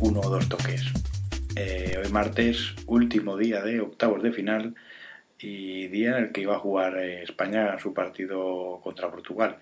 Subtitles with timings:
[0.00, 0.92] uno o dos toques.
[1.56, 4.74] Eh, hoy martes, último día de octavos de final
[5.38, 9.58] y día en el que iba a jugar eh, España su partido contra Portugal.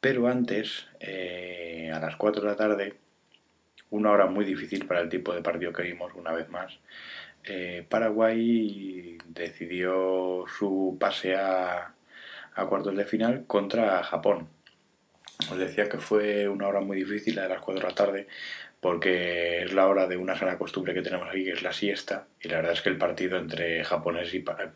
[0.00, 2.94] Pero antes, eh, a las 4 de la tarde,
[3.90, 6.78] una hora muy difícil para el tipo de partido que vimos una vez más,
[7.88, 11.94] Paraguay decidió su pase a,
[12.54, 14.48] a cuartos de final contra Japón
[15.48, 18.26] os decía que fue una hora muy difícil, de las 4 de la tarde,
[18.80, 22.26] porque es la hora de una sana costumbre que tenemos aquí, que es la siesta,
[22.40, 24.72] y la verdad es que el partido entre japoneses y, para,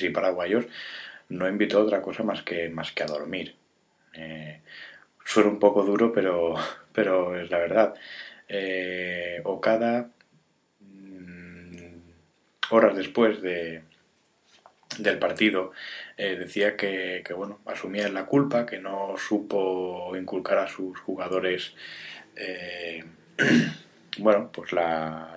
[0.00, 0.66] y paraguayos
[1.28, 3.54] no invitó a otra cosa más que, más que a dormir.
[4.14, 4.60] Eh,
[5.24, 6.54] suena un poco duro, pero,
[6.92, 7.94] pero es la verdad.
[8.48, 10.10] Eh, Okada,
[10.80, 11.96] mm,
[12.70, 13.82] horas después de,
[14.98, 15.72] del partido
[16.16, 21.74] eh, decía que, bueno asumía la culpa que no supo inculcar a sus jugadores
[22.36, 23.04] eh,
[24.18, 25.36] bueno pues la,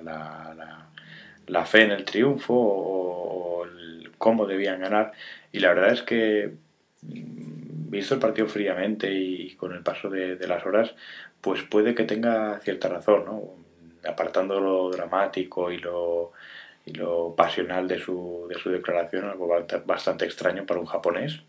[1.66, 3.66] fe en el triunfo o,
[4.18, 5.14] cómo debían ganar
[5.52, 6.54] y la verdad es que
[7.04, 10.96] mm, visto el partido fríamente y con el paso de, las horas
[11.42, 13.44] pues puede que tenga cierta razón ¿no?
[14.10, 16.34] apartando lo dramático y lo
[16.88, 19.50] y lo pasional de su, de su declaración, algo
[19.86, 21.42] bastante extraño para un japonés.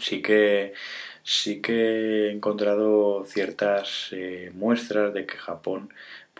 [0.00, 0.74] Sí que,
[1.22, 5.92] sí que he encontrado ciertas eh, muestras de que Japón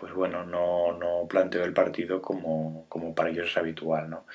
[0.03, 4.09] pues bueno, no, no planteó el partido como, como para ellos es habitual.
[4.09, 4.25] ¿no?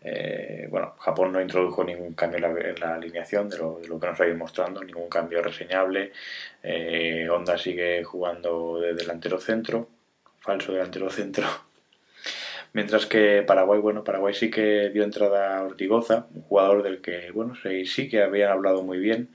[0.00, 4.06] Eh, bueno, Japón no introdujo ningún cambio en la, alineación de lo, de lo, que
[4.06, 6.12] nos ha ido mostrando, ningún cambio reseñable.
[6.62, 9.88] Eh, Honda sigue jugando de delantero centro,
[10.40, 11.48] falso delantero centro,
[12.74, 17.30] Mientras que Paraguay, bueno, Paraguay sí que dio entrada a Ortigoza, un jugador del que,
[17.32, 19.30] bueno, sí, sí que habían hablado muy bien.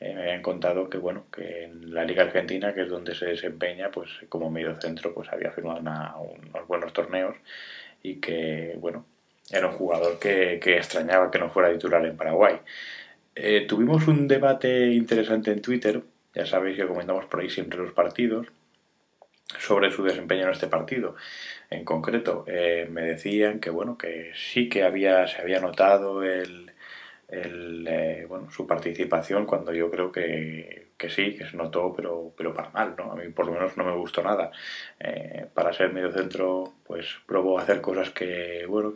[0.00, 3.26] Eh, me habían contado que, bueno, que en la Liga Argentina, que es donde se
[3.26, 7.36] desempeña, pues como medio centro, pues había firmado unos buenos torneos
[8.02, 9.06] y que, bueno,
[9.50, 12.58] era un jugador que, que extrañaba que no fuera titular en Paraguay.
[13.34, 16.02] Eh, tuvimos un debate interesante en Twitter,
[16.34, 18.46] ya sabéis que comentamos por ahí siempre los partidos,
[19.58, 21.16] sobre su desempeño en este partido.
[21.70, 26.72] En concreto, eh, me decían que bueno, que sí que había, se había notado el,
[27.28, 32.54] el eh, su participación cuando yo creo que, que, sí, que se notó, pero, pero
[32.54, 33.12] para mal, ¿no?
[33.12, 34.50] A mí por lo menos no me gustó nada.
[35.00, 38.94] Eh, para ser medio centro, pues probó hacer cosas que, bueno,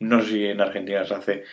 [0.00, 1.44] no sé si en Argentina se hace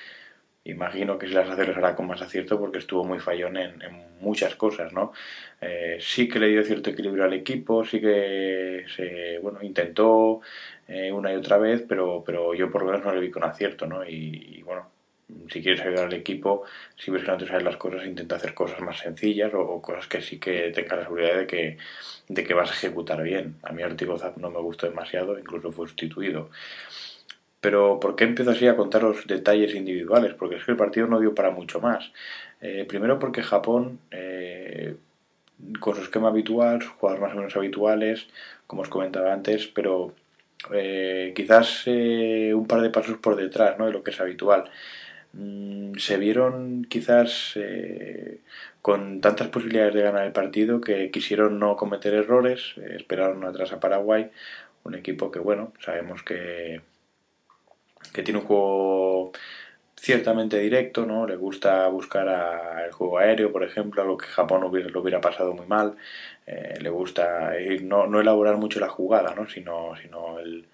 [0.66, 3.76] imagino que si las hace les hará con más acierto porque estuvo muy fallón en,
[4.20, 5.14] muchas cosas, ¿no?
[5.62, 10.42] Eh, sí que le dio cierto equilibrio al equipo, sí que se, bueno, intentó
[10.88, 13.44] eh, una y otra vez, pero, pero yo por lo menos no le vi con
[13.44, 14.04] acierto, ¿no?
[14.04, 14.90] Y, bueno,
[15.50, 16.64] si quieres ayudar al equipo,
[16.96, 20.08] si ves que no te sabes las cosas, intenta hacer cosas más sencillas o, cosas
[20.08, 21.78] que sí que tengas la seguridad de que,
[22.28, 23.56] de que vas a ejecutar bien.
[23.64, 26.50] A mí Artigozat no me gustó demasiado, incluso fue sustituido.
[27.66, 30.36] Pero ¿por qué empiezo así a contar los detalles individuales?
[30.36, 32.12] Porque es que el partido no dio para mucho más.
[32.62, 34.96] Eh, primero porque Japón, eh,
[35.80, 38.28] con su esquema habitual, sus jugadores más o menos habituales,
[38.68, 40.14] como os comentaba antes, pero
[40.74, 43.88] eh, quizás un par de pasos por detrás ¿no?
[43.88, 44.70] de lo que es habitual.
[45.36, 47.58] Mm, se vieron quizás
[48.82, 53.80] con tantas posibilidades de ganar el partido que quisieron no cometer errores, esperaron atrás a
[53.80, 54.32] Paraguay,
[54.84, 56.82] un equipo que bueno, sabemos que
[58.14, 59.32] que tiene un juego
[59.98, 61.26] ciertamente directo, ¿no?
[61.28, 65.22] Le gusta buscar a el juego aéreo, por ejemplo, algo que Japón hubiera, lo hubiera
[65.22, 65.96] pasado muy mal.
[66.46, 69.48] Eh, le gusta no, no, elaborar mucho la jugada, ¿no?
[69.50, 70.68] Sino, sino el,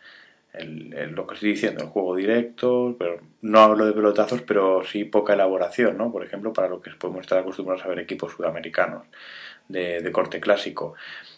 [0.53, 5.05] el, lo que estoy diciendo, el juego directo, pero no hablo de pelotazos, pero sí
[5.05, 6.11] poca elaboración, ¿no?
[6.11, 9.05] Por ejemplo, para lo que podemos estar acostumbrados a ver equipos sudamericanos
[9.67, 10.95] de, corte clásico.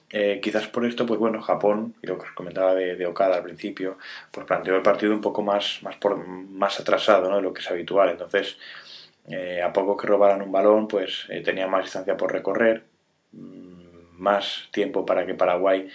[0.09, 3.43] Eh, quizás por esto, pues bueno, Japón, y lo que os comentaba de, Okada al
[3.43, 3.97] principio,
[4.31, 7.37] pues planteó el partido un poco más, más, por, más atrasado ¿no?
[7.37, 8.09] de lo que es habitual.
[8.09, 8.57] Entonces,
[9.27, 12.83] eh, a poco que robaran un balón, pues eh, tenía más distancia por recorrer,
[13.31, 15.89] mm, más tiempo para que Paraguay,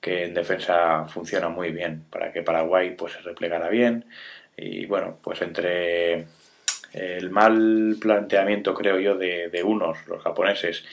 [0.00, 4.06] que en defensa funciona muy bien, para que Paraguay pues se replegara bien.
[4.56, 6.26] Y bueno, pues entre
[6.92, 10.84] el mal planteamiento, creo yo, de, de unos, los japoneses,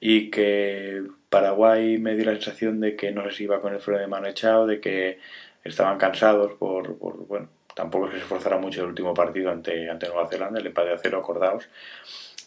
[0.00, 3.80] y que Paraguay me dio la sensación de que no sé si iba con el
[3.80, 5.18] freno de mano echado, de que
[5.64, 10.60] estaban cansados por, bueno, tampoco se esforzara mucho el último partido ante, ante Nueva Zelanda,
[10.60, 11.68] el empate a cero, acordados,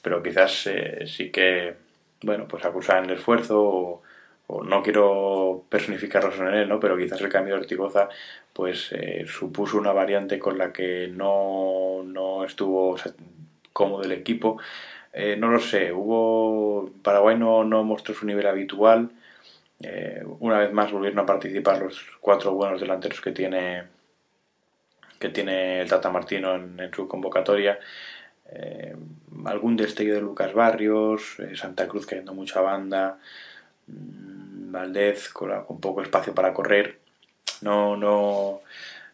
[0.02, 1.76] pero quizás eh, sí que,
[2.24, 4.02] bueno, pues acusaban el esfuerzo
[4.62, 6.80] no quiero personificarlos en él, ¿no?
[6.80, 8.10] Pero quizás el cambio de Ortigoza
[8.54, 12.96] pues eh, supuso una variante con la que no, no estuvo
[13.74, 14.60] cómodo el equipo
[15.16, 19.12] eh, no lo sé, hubo Paraguay no, no, mostró su nivel habitual.
[19.82, 23.84] Eh, una vez más volvieron a participar los cuatro buenos delanteros que tiene
[25.20, 27.80] que tiene el Tata Martino en, su convocatoria.
[29.46, 33.20] Algún destello de Lucas Barrios, Santa Cruz cayendo mucha banda,
[33.88, 34.33] mm,
[34.74, 37.00] Valdez con, con, poco espacio para correr.
[37.62, 38.62] No, no,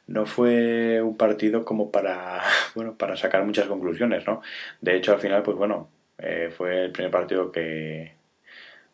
[0.07, 2.41] no fue un partido como para,
[2.75, 4.41] bueno, para sacar muchas conclusiones, ¿no?
[4.81, 5.89] De hecho, al final, pues bueno,
[6.57, 8.13] fue el primer partido que,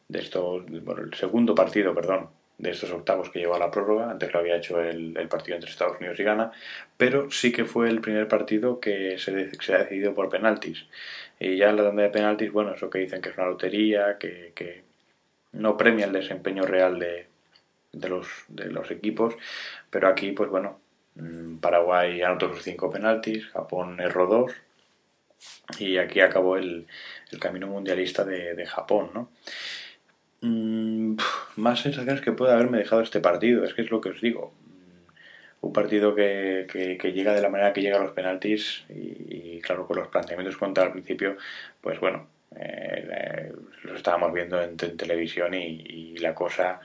[0.08, 4.10] de estos, bueno, el segundo partido, perdón, de estos octavos que llegó a la prórroga,
[4.10, 6.52] antes lo había hecho el, partido entre Estados Unidos y Ghana,
[6.98, 10.86] pero sí que fue el primer partido que se, se ha decidido por penaltis.
[11.40, 14.54] Y ya la tanda de penaltis, bueno, eso que dicen que es una lotería, que,
[14.56, 14.84] que
[15.56, 17.28] no premia el desempeño real de,
[17.92, 19.36] de, los, de los equipos,
[19.90, 20.80] pero aquí, pues bueno,
[21.16, 24.54] mm, Paraguay anotó sus cinco penaltis, Japón erró dos,
[25.80, 26.88] y aquí acabó el,
[27.32, 29.30] el camino mundialista de, de Japón, ¿no?
[30.42, 31.18] Mm,
[31.56, 34.54] más sensaciones que puede haberme dejado este partido, es que es lo que os digo.
[35.62, 39.88] Un partido que, que, llega de la manera que llega a los penaltis y, claro,
[39.88, 41.38] con los planteamientos contra al principio,
[41.82, 42.28] pues bueno,
[42.60, 43.52] eh,
[43.84, 46.80] los estábamos viendo en, televisión y, la cosa,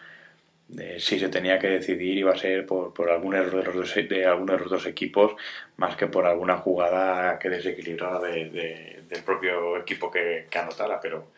[0.79, 3.95] eh, si se tenía que decidir, iba a ser por, algún error de, los dos,
[3.95, 5.35] de algunos de los dos equipos
[5.77, 11.29] más que por alguna jugada que desequilibrara de, del propio equipo que, que anotara, pero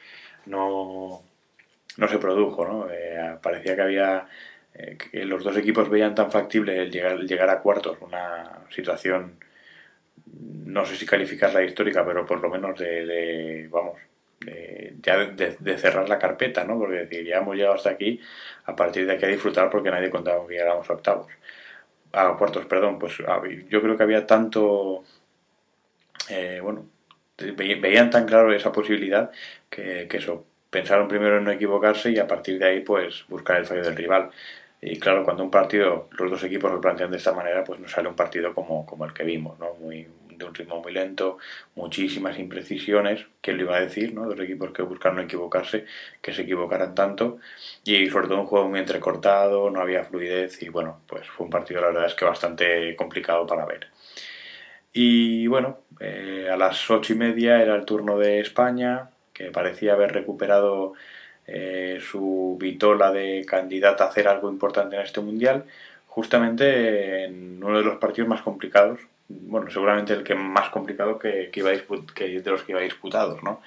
[0.46, 1.22] no
[1.96, 2.90] no se produjo, ¿no?
[2.90, 4.26] Eh, parecía que había
[4.74, 9.38] eh, que los dos equipos veían tan factible el llegar, llegar a cuartos, una situación,
[10.66, 13.98] no sé si calificarla histórica, pero por lo menos de, vamos,
[14.44, 16.78] de, ya de, cerrar la carpeta, ¿no?
[16.78, 18.20] Porque decir, ya hemos llegado hasta aquí,
[18.64, 21.26] a partir de aquí a disfrutar porque nadie contaba que llegáramos a octavos.
[22.12, 23.18] A cuartos, perdón, pues
[23.68, 25.04] yo creo que había tanto,
[26.28, 26.86] eh, bueno,
[27.56, 29.30] veían tan claro esa posibilidad
[29.70, 33.58] que, que eso, pensaron primero en no equivocarse y a partir de ahí pues buscar
[33.58, 34.30] el fallo del rival.
[34.80, 37.92] Y claro, cuando un partido, los dos equipos lo plantean de esta manera, pues nos
[37.92, 39.74] sale un partido como, como el que vimos, ¿no?
[39.74, 40.08] Muy,
[40.42, 41.38] de un ritmo muy lento,
[41.74, 44.26] muchísimas imprecisiones, ¿quién lo iba a decir, no?
[44.26, 45.86] Dos equipos que buscan no equivocarse,
[46.20, 47.38] que se equivocaran tanto,
[47.84, 51.50] y sobre todo un juego muy entrecortado, no había fluidez, y bueno, pues fue un
[51.50, 53.88] partido la verdad es que bastante complicado para ver.
[54.92, 59.94] Y bueno, eh, a las ocho y media era el turno de España, que parecía
[59.94, 60.92] haber recuperado
[61.46, 65.64] eh, su vitola de candidata a hacer algo importante en este mundial,
[66.06, 69.00] justamente en uno de los partidos más complicados,
[69.40, 71.70] bueno, seguramente el que más complicado que, iba
[72.14, 73.60] que de los que iba disputados, ¿no?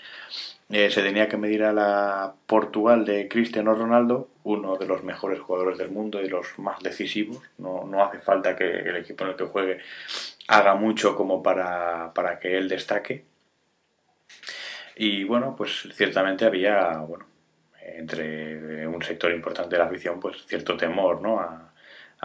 [0.69, 5.39] Eh, se tenía que medir a la Portugal de Cristiano Ronaldo, uno de los mejores
[5.39, 7.39] jugadores del mundo y de los más decisivos.
[7.59, 9.79] No, no hace falta que el equipo en el que juegue
[10.47, 13.25] haga mucho como para, para que él destaque.
[14.95, 17.27] Y bueno, pues ciertamente había, bueno,
[17.81, 21.39] entre un sector importante de la afición, pues cierto temor, ¿no?
[21.39, 21.74] A,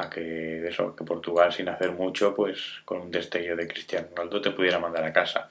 [0.09, 4.53] que eso, que Portugal sin hacer mucho, pues con un destello de Cristiano Ronaldo te
[4.53, 5.51] pudiera mandar a casa.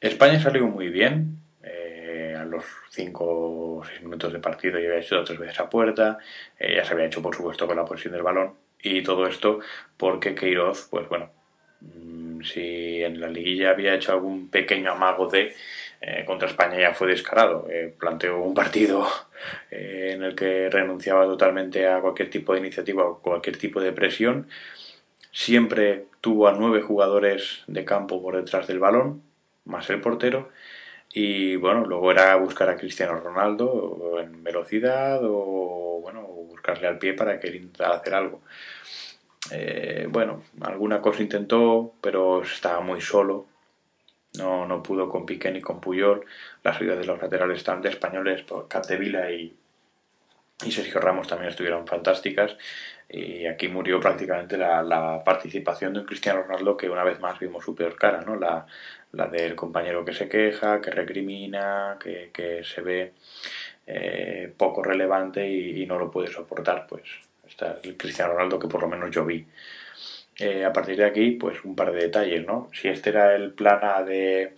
[0.00, 5.00] España salió muy bien, eh, a los 5 o 6 minutos de partido ya había
[5.00, 6.18] hecho tres veces a puerta,
[6.58, 9.60] eh, ya se había hecho por supuesto con la posición del balón, y todo esto
[9.96, 11.30] porque Queiroz, pues bueno,
[11.80, 15.54] mm, si en la liguilla había hecho algún pequeño amago de
[16.04, 17.66] eh, contra España ya fue descarado.
[17.70, 19.06] Eh, planteó un partido
[19.70, 23.92] eh, en el que renunciaba totalmente a cualquier tipo de iniciativa o cualquier tipo de
[23.92, 24.48] presión.
[25.30, 29.22] Siempre tuvo a nueve jugadores de campo por detrás del balón,
[29.64, 30.50] más el portero.
[31.14, 37.14] Y bueno, luego era buscar a Cristiano Ronaldo en velocidad o bueno, buscarle al pie
[37.14, 38.40] para que él intentara hacer algo.
[40.08, 43.51] bueno, alguna cosa intentó, pero estaba muy solo
[44.38, 46.24] no, no pudo con Piqué ni con Puyol.
[46.62, 48.66] Las ayudas de los laterales tanto españoles, por
[49.30, 49.56] y,
[50.64, 52.56] y Sergio Ramos también estuvieron fantásticas.
[53.08, 57.64] Y aquí murió prácticamente la, participación de un Cristiano Ronaldo que una vez más vimos
[57.64, 58.36] su peor cara, ¿no?
[58.36, 58.66] La,
[59.28, 63.12] del compañero que se queja, que recrimina, que, se ve
[63.86, 66.86] eh, poco relevante y, y, no lo puede soportar.
[66.88, 67.02] Pues
[67.46, 69.46] está el Cristiano Ronaldo que por lo menos yo vi.
[70.38, 72.70] Eh, a partir de aquí, pues un par de detalles, ¿no?
[72.72, 74.54] Si este era el plan A de,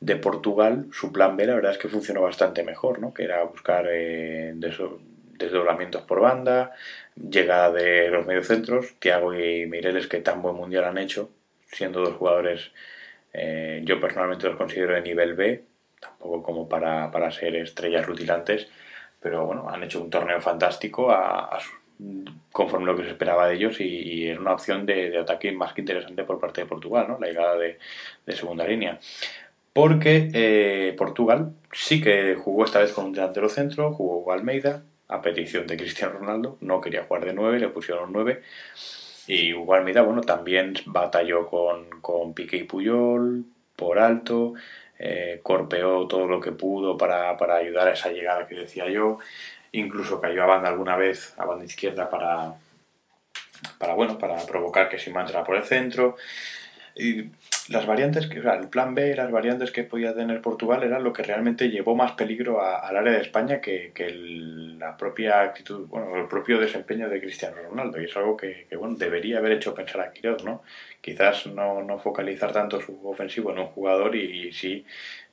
[0.00, 3.12] de Portugal, su plan B la verdad es que funcionó bastante mejor, ¿no?
[3.12, 6.72] Que era buscar eh, desdoblamientos por banda,
[7.14, 11.30] llegada de los mediocentros, Thiago y Mireles que tan buen mundial han hecho,
[11.66, 12.72] siendo dos jugadores,
[13.32, 15.64] eh, yo personalmente los considero de nivel B,
[16.00, 18.68] tampoco como para, para ser estrellas rutilantes,
[19.20, 21.58] pero bueno, han hecho un torneo fantástico a, a,
[22.52, 25.82] conforme lo que se esperaba de ellos y, era una opción de, ataque más que
[25.82, 27.78] interesante por parte de Portugal, la llegada de,
[28.28, 28.98] segunda línea.
[29.72, 35.22] Porque eh, Portugal sí que jugó esta vez con un delantero centro, jugó Almeida, a
[35.22, 38.42] petición de Cristiano Ronaldo, no quería jugar de 9, le pusieron 9.
[39.28, 43.44] Y Hugo Almeida, bueno, también batalló con, con Piqué y Puyol
[43.76, 44.54] por alto,
[44.98, 49.18] eh, corpeó todo lo que pudo para, ayudar a esa llegada que decía yo,
[49.78, 52.54] incluso cayó a banda alguna vez, a banda izquierda para,
[53.78, 56.16] para bueno, para provocar que se entrara por el centro.
[56.98, 57.26] Y
[57.68, 60.98] las variantes, que, o sea, el plan B, las variantes que podía tener Portugal era
[60.98, 65.86] lo que realmente llevó más peligro al área de España que, que la propia actitud,
[65.88, 68.00] bueno, el propio desempeño de Cristiano Ronaldo.
[68.00, 70.62] Y es algo que, bueno, debería haber hecho pensar a Quiroz, ¿no?
[71.02, 74.86] Quizás no, no, focalizar tanto su ofensivo en un jugador y, sí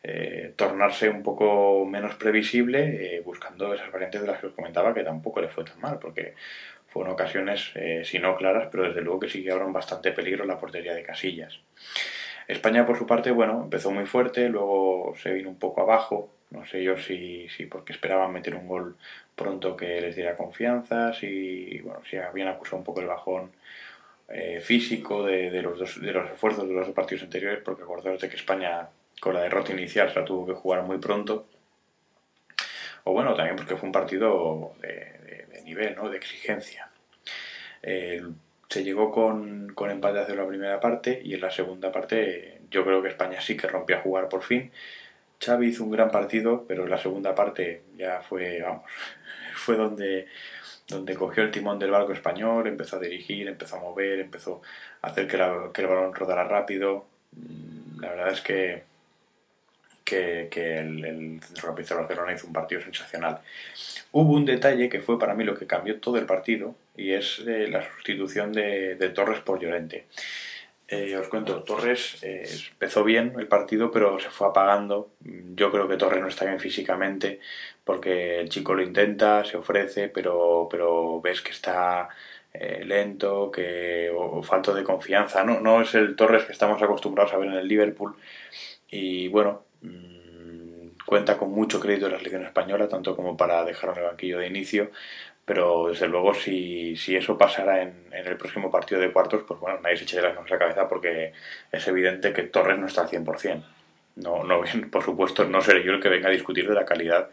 [0.06, 4.94] eh, tornarse un poco menos previsible eh, buscando esas variantes de las que os comentaba
[4.94, 6.34] que tampoco le fue tan mal, porque
[6.88, 10.44] fueron ocasiones, eh, si no claras, pero desde luego que sí que un bastante peligro
[10.44, 11.62] la portería de Casillas.
[12.50, 16.30] España, por su parte, bueno, empezó muy fuerte, luego se vino un poco abajo.
[16.52, 18.98] No sé yo si, si porque esperaban meter un gol
[19.36, 23.52] pronto que les diera confianza, si, bueno, si habían acusado un poco el bajón
[24.62, 28.20] físico de, de, los dos, de los esfuerzos de los dos partidos anteriores, porque acordaros
[28.20, 28.90] de que España
[29.20, 31.48] con la derrota inicial se la tuvo que jugar muy pronto.
[33.06, 36.10] O bueno, también porque fue un partido de, nivel, ¿no?
[36.10, 36.90] de exigencia.
[37.82, 42.84] se llegó con, con empate hacia la primera parte y en la segunda parte yo
[42.84, 44.72] creo que España sí que rompió a jugar por fin.
[45.40, 48.84] Xavi hizo un gran partido, pero en la segunda parte ya fue, vamos,
[49.54, 50.28] fue donde,
[50.88, 54.62] donde cogió el timón del barco español, empezó a dirigir, empezó a mover, empezó
[55.02, 55.38] a hacer que,
[55.74, 57.06] que el balón rodara rápido.
[57.34, 58.84] Mm, la verdad es que,
[60.14, 63.40] que, que el, el Barcelona hizo un partido sensacional.
[64.12, 67.42] Hubo un detalle que fue para mí lo que cambió todo el partido y es
[67.48, 70.06] eh, la sustitución de, Torres por Llorente.
[70.88, 75.10] Eh, os cuento, Torres eh, empezó bien el partido pero se fue apagando.
[75.56, 77.40] Yo creo que Torres no está bien físicamente
[77.84, 82.10] porque el chico lo intenta, se ofrece, pero, pero ves que está
[82.86, 85.44] lento, que o, falto de confianza.
[85.44, 88.16] No, no es el Torres que estamos acostumbrados a ver en el Liverpool.
[88.90, 93.96] Y bueno, mm, cuenta con mucho crédito en la selección española, tanto como para dejarlo
[93.96, 94.92] en el banquillo de inicio,
[95.46, 99.60] pero desde luego si, si eso pasara en, en, el próximo partido de cuartos, pues
[99.60, 101.34] bueno, nadie se eche de las manos a la cabeza porque
[101.72, 103.64] es evidente que Torres no está al 100%.
[104.16, 104.62] No, no,
[104.92, 107.30] por supuesto, no seré yo el que venga a discutir de la calidad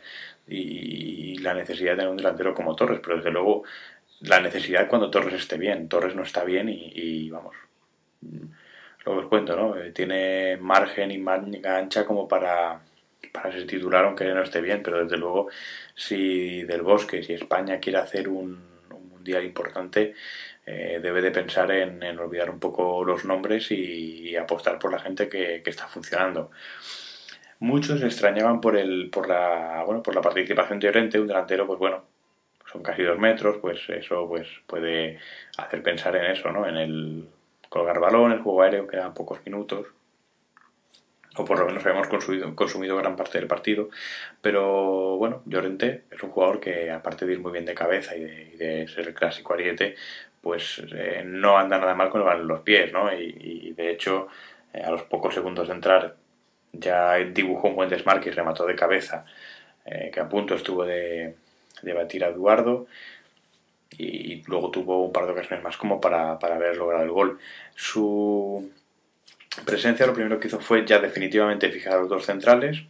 [0.48, 3.64] y, la necesidad de tener un delantero como Torres, pero desde luego
[4.20, 5.88] la necesidad cuando Torres esté bien.
[5.88, 7.56] Torres no está bien y, vamos,
[9.18, 9.76] os cuento, ¿no?
[9.76, 12.80] Eh, tiene margen y manga ancha como para,
[13.32, 15.48] para ser titular aunque no esté bien, pero desde luego
[15.94, 18.70] si del Bosque, si España quiere hacer un,
[19.20, 20.14] mundial importante,
[20.64, 25.28] eh, debe de pensar en, olvidar un poco los nombres y, apostar por la gente
[25.28, 26.50] que, está funcionando.
[27.58, 31.78] Muchos extrañaban por el, por la, bueno, por la participación de Orente, un delantero, pues
[31.78, 32.04] bueno,
[32.72, 35.18] son casi dos metros, pues eso pues puede
[35.58, 36.66] hacer pensar en eso, ¿no?
[36.66, 37.28] En el
[37.70, 39.86] colgar balón, el juego aéreo, quedan pocos minutos
[41.36, 43.88] o por lo menos habíamos consumido, consumido gran parte del partido.
[44.42, 48.20] Pero bueno, Llorente es un jugador que, aparte de ir muy bien de cabeza y
[48.56, 49.94] de, ser el clásico ariete,
[50.40, 53.12] pues eh, no anda nada mal con los pies, ¿no?
[53.12, 54.28] Y, de hecho,
[54.72, 56.16] eh, a los pocos segundos de entrar,
[56.72, 59.24] ya dibujó un buen desmarque y remató de cabeza,
[59.84, 61.36] eh, que a punto estuvo de,
[61.82, 62.86] de batir a Eduardo
[63.98, 67.38] y luego tuvo un par de ocasiones más como para, para haber logrado el gol.
[67.74, 68.70] Su,
[69.64, 72.82] presencia lo primero que hizo fue ya definitivamente fijar a los dos centrales,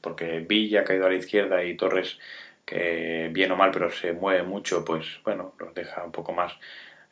[0.00, 2.18] porque Villa ha caído a la izquierda y Torres,
[2.64, 6.52] que bien o mal, pero se mueve mucho, pues bueno, los deja un poco más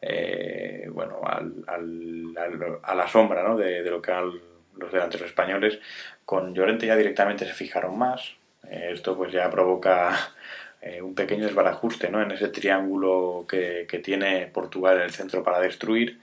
[0.00, 3.56] eh, bueno, a la sombra ¿no?
[3.56, 4.32] de, lo que eran
[4.76, 5.80] los delanteros españoles.
[6.24, 8.34] Con Llorente ya directamente se fijaron más.
[8.70, 10.14] Esto pues ya provoca
[10.82, 12.22] eh, un pequeño desbarajuste ¿no?
[12.22, 16.20] en ese triángulo que, tiene Portugal en el centro para destruir.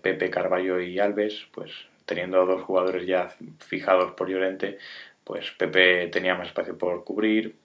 [0.00, 1.72] Pepe, Carballo y Alves, pues
[2.06, 4.78] teniendo dos jugadores ya fijados por Llorente,
[5.24, 7.56] pues Pepe tenía más espacio por cubrir,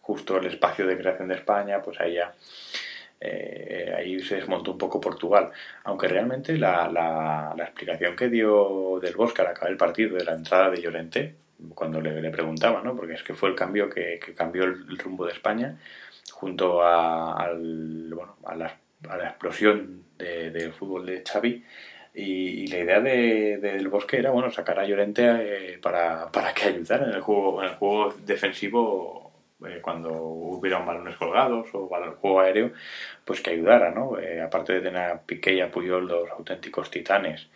[0.00, 2.18] justo el espacio de creación de España, pues ahí
[3.20, 5.50] eh, ahí se desmontó un poco Portugal.
[5.84, 10.34] Aunque realmente la, la, explicación que dio del Bosque al acabar el partido de la
[10.34, 11.34] entrada de Llorente,
[11.74, 12.96] cuando le, le preguntaba, ¿no?
[12.96, 15.78] porque es que fue el cambio que, que cambió el, rumbo de España,
[16.32, 21.64] junto a, al, bueno, a, la, a la explosión de, del fútbol de Xavi,
[22.14, 26.64] y, la idea de, del Bosque era bueno sacar a Llorente eh, para, para, que
[26.64, 29.32] ayudara en el juego, en el juego defensivo
[29.66, 32.72] eh, cuando hubiera balones colgados o el juego aéreo,
[33.24, 34.18] pues que ayudara, ¿no?
[34.18, 37.48] Eh, aparte de tener a Piqué y a Puyol, dos auténticos titanes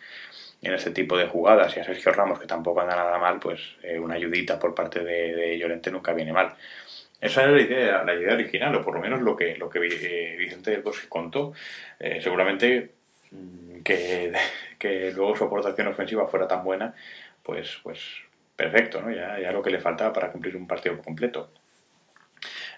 [0.61, 3.59] en este tipo de jugadas, y a Sergio Ramos, que tampoco anda nada mal, pues
[3.99, 6.55] una ayudita por parte de, de Llorente nunca viene mal.
[7.21, 9.79] Esa era la idea, la idea original, o por lo menos lo que, lo que
[9.79, 11.53] eh, Vicente del Bosque contó.
[11.99, 12.93] Eh, seguramente
[13.29, 14.33] mm, que,
[14.79, 16.95] que, luego su aportación ofensiva fuera tan buena,
[17.43, 17.99] pues, pues
[18.55, 19.11] perfecto, ¿no?
[19.11, 21.51] Ya, ya lo que le faltaba para cumplir un partido completo.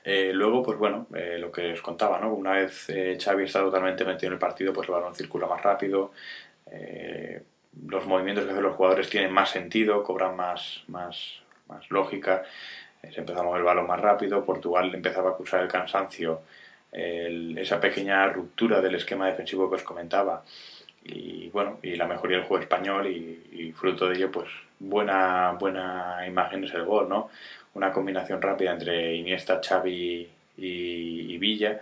[0.04, 2.34] Eh, luego, pues bueno, lo que os contaba, ¿no?
[2.34, 2.88] Una vez
[3.24, 6.12] Xavi está totalmente metido en el partido, pues el balón circula más rápido,
[8.04, 11.40] los movimientos que hacen los jugadores tienen más sentido, cobran más, más,
[11.90, 12.44] lógica
[13.02, 16.42] se empezó a mover el balón más rápido, Portugal empezaba a acusar el cansancio,
[16.92, 20.44] esa pequeña ruptura del esquema defensivo que os comentaba
[21.04, 24.48] y bueno, y la mejoría del juego español y, fruto de ello pues
[24.80, 27.30] buena, buena imagen es el gol, ¿no?
[27.74, 31.82] Una combinación rápida entre Iniesta, Xavi y, Villa.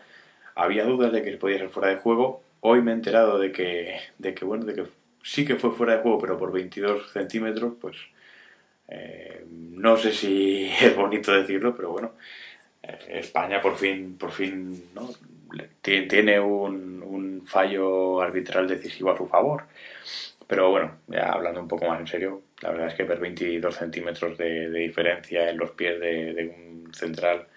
[0.56, 2.42] Había dudas de que podía ser fuera de juego.
[2.62, 4.86] Hoy me he enterado de que, de que bueno, de que
[5.24, 7.98] sí que fue fuera de juego, pero por 22 centímetros, pues
[8.88, 12.14] eh, no sé si es bonito decirlo, pero bueno,
[12.84, 15.10] eh, España por fin, por fin ¿no?
[15.82, 19.66] tiene un, un, fallo arbitral decisivo a su favor.
[20.48, 23.74] Pero bueno, ya hablando un poco más en serio, la verdad es que ver 22
[23.74, 27.48] centímetros de, diferencia en los pies de, un central,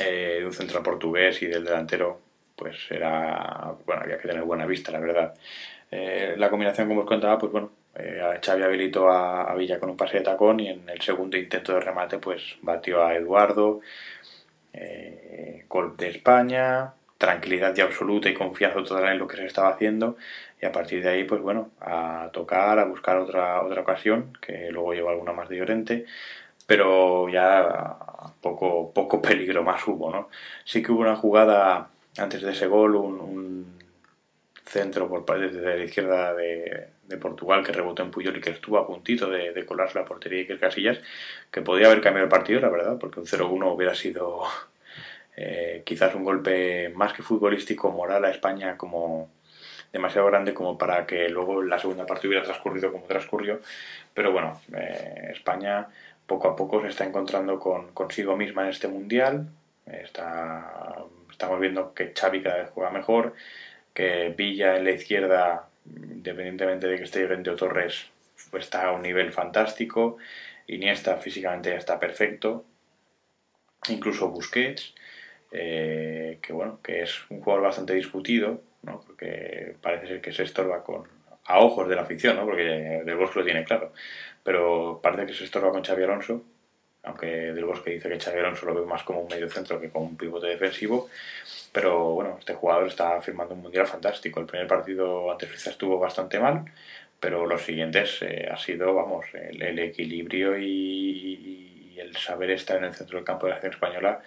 [0.00, 2.20] eh, de un central portugués y del delantero,
[2.56, 5.34] pues era, bueno, había que tener buena vista, la verdad.
[5.90, 10.18] La combinación, como os contaba, pues bueno, eh, Xavi habilitó a, Villa con un pase
[10.18, 13.80] de tacón y en el segundo intento de remate pues batió a Eduardo.
[14.72, 19.70] Eh, gol de España, tranquilidad y absoluta y confianza total en lo que se estaba
[19.70, 20.16] haciendo
[20.62, 24.70] y a partir de ahí pues bueno, a tocar, a buscar otra, otra ocasión que
[24.70, 26.06] luego llevó alguna más de Llorente
[26.66, 27.96] pero ya
[28.40, 30.28] poco, poco peligro más hubo, ¿no?
[30.64, 33.66] Sí que hubo una jugada antes de ese gol, un,
[34.70, 38.50] centro por parte de la izquierda de, de Portugal que rebotó en Puyol y que
[38.50, 41.00] estuvo a puntito de, de colarse la portería y que Casillas,
[41.50, 44.44] que podía haber cambiado el partido, la verdad, porque un 0-1 hubiera sido
[45.36, 49.28] eh, quizás un golpe más que futbolístico moral a España como
[49.92, 53.60] demasiado grande como para que luego la segunda parte hubiera transcurrido como transcurrió.
[54.14, 55.88] Pero bueno, eh, España
[56.26, 59.48] poco a poco se está encontrando con consigo misma en este mundial.
[59.86, 63.34] Está, estamos viendo que Xavi cada vez juega mejor,
[63.94, 68.10] que Villa en la izquierda independientemente de que esté o Torres,
[68.52, 70.18] está a un nivel fantástico.
[70.66, 72.64] Iniesta físicamente ya está perfecto.
[73.88, 74.94] Incluso Busquets,
[75.52, 79.00] eh, que bueno, que es un jugador bastante discutido, ¿no?
[79.00, 81.08] porque parece ser que se estorba con
[81.46, 82.44] a ojos de la afición, ¿no?
[82.44, 83.92] porque Del Bosque lo tiene claro,
[84.44, 86.44] pero parece que se estorba con Xavi Alonso,
[87.02, 89.90] aunque Del Bosque dice que Xavi Alonso lo ve más como un medio centro que
[89.90, 91.08] como un pivote defensivo,
[91.72, 94.40] pero bueno, este jugador está firmando un mundial fantástico.
[94.40, 96.64] El primer partido ante Suiza estuvo bastante mal,
[97.20, 102.94] pero los siguientes eh, ha sido, vamos, el, equilibrio y, el saber estar en el
[102.94, 104.22] centro del campo de la selección española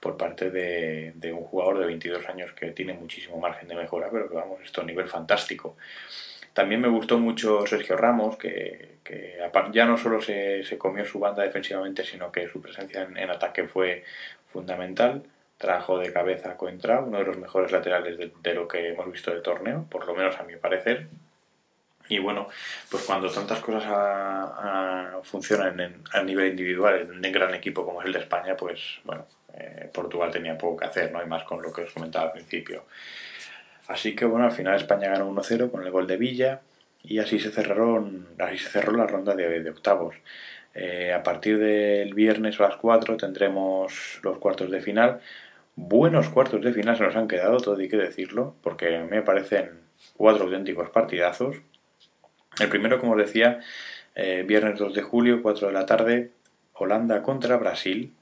[0.00, 4.28] por parte de, un jugador de 22 años que tiene muchísimo margen de mejora, pero
[4.28, 5.76] que vamos, esto a nivel fantástico.
[6.58, 8.98] También me gustó mucho Sergio Ramos, que,
[9.70, 14.02] ya no solo se, comió su banda defensivamente, sino que su presencia en ataque fue
[14.52, 15.22] fundamental
[15.56, 19.30] trajo de cabeza a Coentra, uno de los mejores laterales de, lo que hemos visto
[19.30, 21.06] del torneo, por lo menos a mi parecer.
[22.08, 22.48] Y bueno,
[22.90, 23.86] pues cuando tantas cosas
[25.22, 29.26] funcionan a nivel individual en un gran equipo como es el de España, pues bueno,
[29.54, 32.32] eh, Portugal tenía poco que hacer, no hay más con lo que os comentaba al
[32.32, 32.82] principio.
[33.88, 36.60] Así que bueno, al final España ganó 1-0 con el gol de Villa
[37.02, 40.14] y así se cerraron, así se cerró la ronda de, octavos.
[40.74, 45.20] Eh, a partir del viernes a las 4 tendremos los cuartos de final
[45.78, 49.70] buenos cuartos de final se nos han quedado, todo hay que decirlo, porque me parecen
[50.16, 51.56] cuatro auténticos partidazos.
[52.58, 53.60] El primero, como os decía,
[54.16, 56.32] eh, viernes 2 de julio, 4 de la tarde,
[56.72, 58.12] Holanda contra Brasil,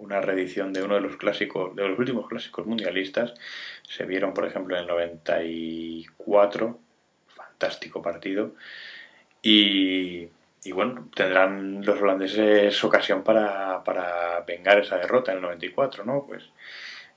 [0.00, 3.34] una reedición de uno de los clásicos, de los últimos clásicos mundialistas.
[3.82, 6.78] Se vieron, por ejemplo, en el 94,
[7.28, 8.54] fantástico partido.
[9.42, 10.28] Y,
[10.72, 16.26] bueno, tendrán los holandeses ocasión para, para vengar esa derrota en el 94, ¿no?
[16.26, 16.44] Pues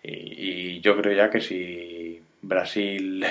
[0.03, 3.25] y, yo creo ya que si Brasil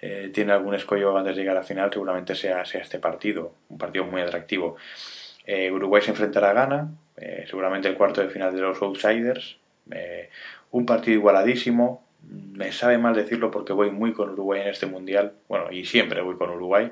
[0.00, 3.54] eh, tiene algún escollo antes de llegar a la final, seguramente sea, sea este partido,
[3.68, 4.76] un partido muy atractivo.
[5.46, 9.58] Eh, Uruguay se enfrentará a Ghana, eh, seguramente el cuarto de final de los Outsiders.
[10.70, 12.02] un partido igualadísimo.
[12.22, 15.34] Me sabe mal decirlo porque voy muy con Uruguay en este mundial.
[15.48, 16.90] Bueno, y siempre voy con Uruguay.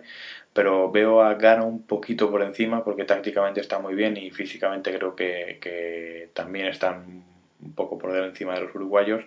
[0.53, 4.95] Pero veo a Ghana un poquito por encima porque tácticamente está muy bien y físicamente
[4.95, 7.25] creo que, también están
[7.61, 9.25] un poco por encima de los uruguayos.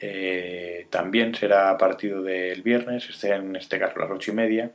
[0.00, 4.70] Eh, también será partido del viernes, este, en este caso a las ocho y media.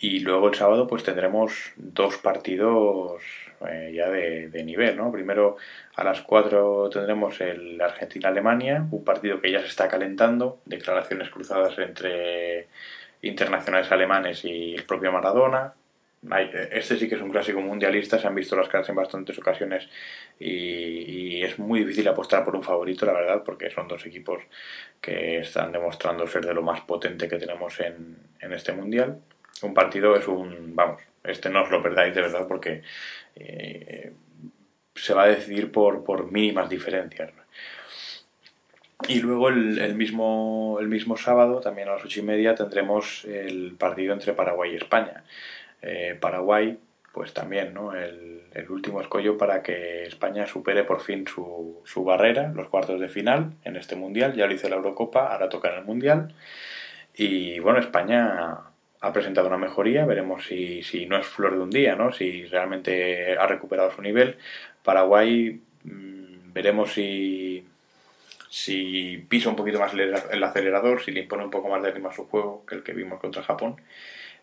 [0.00, 3.20] Y luego el sábado pues tendremos dos partidos
[3.68, 5.10] eh, ya de, nivel, ¿no?
[5.10, 5.56] Primero
[5.96, 11.76] a las 4 tendremos el Argentina-Alemania, un partido que ya se está calentando, declaraciones cruzadas
[11.78, 12.68] entre
[13.22, 15.74] internacionales alemanes y el propio Maradona.
[16.70, 19.88] Este sí que es un clásico mundialista, se han visto las caras en bastantes ocasiones
[20.38, 24.42] y, es muy difícil apostar por un favorito, la verdad, porque son dos equipos
[25.00, 29.20] que están demostrando ser de lo más potente que tenemos en, en este mundial.
[29.62, 32.82] Un partido es un, vamos, este no os lo perdáis de verdad porque
[33.36, 34.12] eh,
[34.94, 37.32] se va a decidir por, por mínimas diferencias.
[39.06, 43.76] Y luego el, mismo, el mismo sábado, también a las ocho y media, tendremos el
[43.78, 45.22] partido entre Paraguay y España.
[45.82, 46.78] Eh, Paraguay,
[47.12, 47.94] pues también, ¿no?
[47.94, 53.00] El, el, último escollo para que España supere por fin su, su barrera, los cuartos
[53.00, 54.34] de final en este mundial.
[54.34, 56.34] Ya lo hizo la Eurocopa, ahora toca en el mundial.
[57.14, 58.58] Y bueno, España
[59.00, 62.12] ha presentado una mejoría, veremos si, si no es flor de un día, ¿no?
[62.12, 64.36] si realmente ha recuperado su nivel.
[64.82, 67.64] Paraguay, mmm, veremos si,
[68.48, 72.08] si pisa un poquito más el acelerador, si le impone un poco más de ritmo
[72.08, 73.76] a su juego que el que vimos contra Japón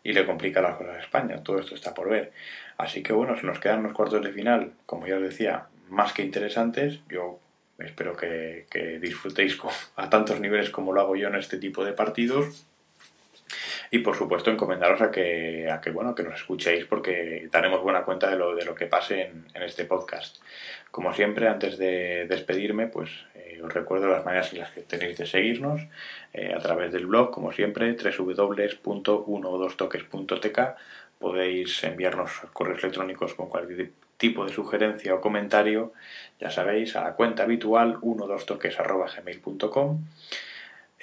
[0.03, 1.43] y le complica las cosas a España.
[1.43, 2.31] Todo esto está por ver.
[2.77, 6.13] Así que bueno, si nos quedan unos cuartos de final, como ya os decía, más
[6.13, 6.99] que interesantes.
[7.09, 7.39] Yo
[7.79, 8.65] espero que,
[9.01, 9.57] disfrutéis
[9.95, 12.67] a tantos niveles como lo hago yo en este tipo de partidos
[13.95, 18.03] y por supuesto encomendaros a que, a que, bueno, que nos escuchéis porque daremos buena
[18.03, 20.43] cuenta de lo, de lo que pase en, este podcast.
[20.91, 25.17] Como siempre, antes de despedirme, pues eh, os recuerdo las maneras en las que tenéis
[25.17, 25.79] de seguirnos
[26.33, 30.59] eh, a través del blog, como siempre, www.12toques.tk
[31.17, 35.93] podéis enviarnos correos electrónicos con cualquier tipo de sugerencia o comentario,
[36.37, 40.03] ya sabéis, a la cuenta habitual 12toques.gmail.com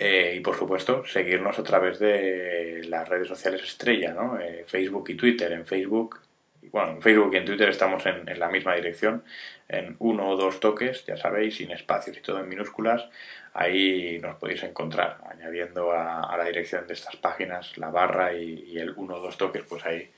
[0.04, 4.36] eh, y por supuesto, seguirnos a través de las redes sociales estrella, ¿no?
[4.36, 5.52] Eh, Facebook y Twitter.
[5.52, 6.18] En Facebook,
[6.72, 9.22] bueno, en Facebook y en Twitter estamos en, en, la misma dirección,
[9.68, 13.08] en uno o dos toques, ya sabéis, sin espacios y todo en minúsculas.
[13.54, 18.78] Ahí nos podéis encontrar, añadiendo a, la dirección de estas páginas la barra y, y
[18.80, 20.10] el uno o dos toques, pues ahí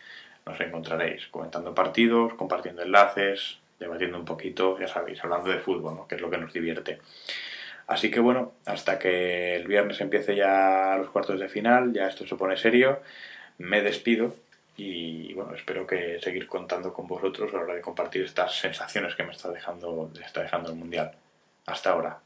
[0.46, 6.08] nos encontraréis comentando partidos, compartiendo enlaces, debatiendo un poquito, ya sabéis, hablando de fútbol, ¿no?
[6.08, 7.00] que es lo que nos divierte.
[7.86, 12.26] Así que bueno, hasta que el viernes empiece ya los cuartos de final, ya esto
[12.26, 13.00] se pone serio,
[13.58, 14.34] me despido
[14.76, 19.14] y bueno, espero que seguir contando con vosotros a la hora de compartir estas sensaciones
[19.14, 21.12] que me está dejando, está dejando el Mundial.
[21.66, 22.18] Hasta ahora.